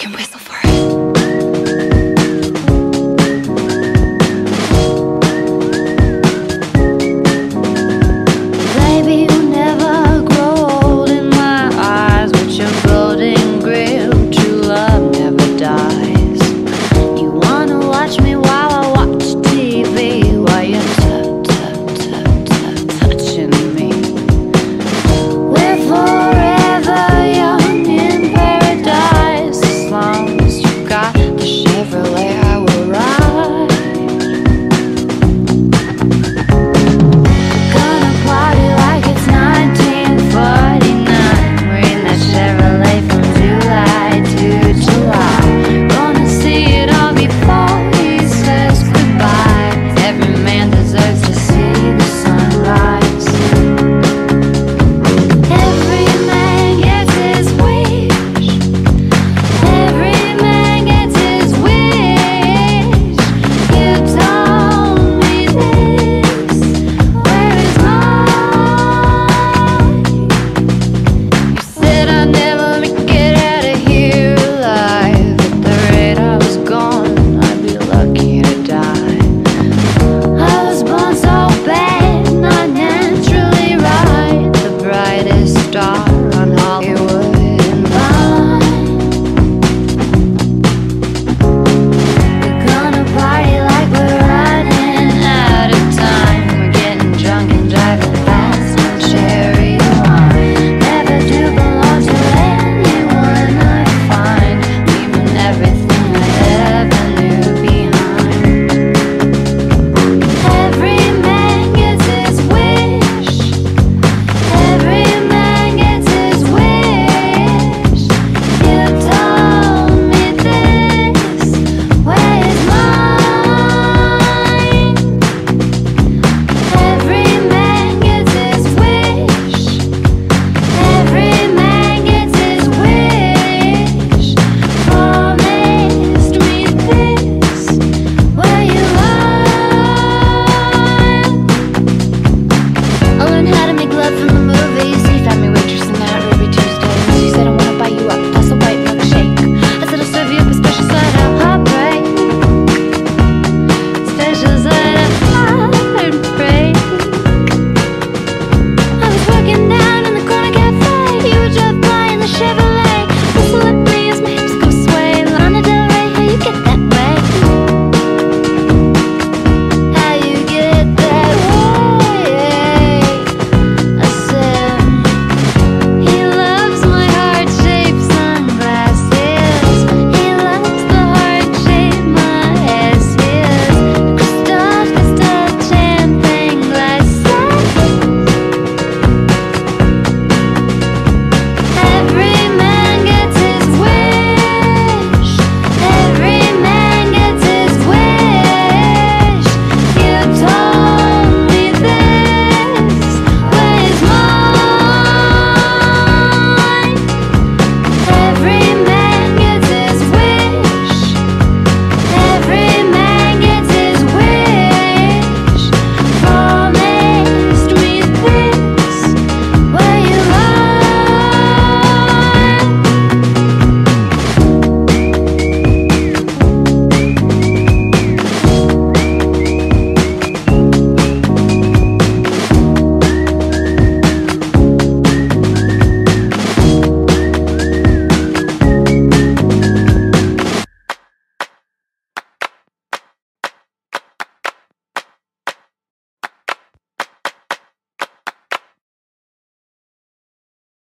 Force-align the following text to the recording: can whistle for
can 0.00 0.12
whistle 0.12 0.40
for 0.40 0.59